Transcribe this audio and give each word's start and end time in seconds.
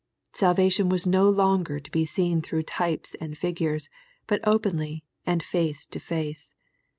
Salvation 0.33 0.89
was 0.89 1.05
no 1.05 1.29
longer 1.29 1.79
to 1.79 1.91
be 1.91 2.05
seen 2.05 2.41
through 2.41 2.63
types 2.63 3.15
and 3.21 3.37
figures, 3.37 3.87
but 4.25 4.41
openly, 4.47 5.03
and 5.27 5.43
face 5.43 5.85
to 5.85 5.99
face. 5.99 6.55